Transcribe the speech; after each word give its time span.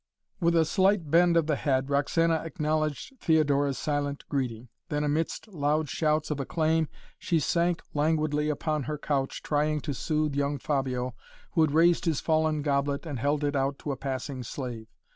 With 0.39 0.55
a 0.55 0.65
slight 0.65 1.11
bend 1.11 1.37
of 1.37 1.45
the 1.45 1.55
head 1.57 1.91
Roxana 1.91 2.37
acknowledged 2.37 3.19
Theodora's 3.19 3.77
silent 3.77 4.23
greeting; 4.29 4.69
then, 4.89 5.03
amidst 5.03 5.47
loud 5.49 5.89
shouts 5.89 6.31
of 6.31 6.39
acclaim 6.39 6.87
she 7.19 7.37
sank 7.39 7.83
languidly 7.93 8.49
upon 8.49 8.85
her 8.85 8.97
couch, 8.97 9.43
trying 9.43 9.79
to 9.81 9.93
soothe 9.93 10.33
young 10.33 10.57
Fabio, 10.57 11.13
who 11.51 11.61
had 11.61 11.71
raised 11.71 12.05
his 12.05 12.19
fallen 12.19 12.63
goblet 12.63 13.05
and 13.05 13.19
held 13.19 13.43
it 13.43 13.55
out 13.55 13.77
to 13.77 13.91
a 13.91 13.95
passing 13.95 14.41
slave. 14.41 14.87